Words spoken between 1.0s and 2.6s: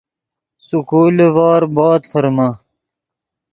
لیڤور بود ڤرمے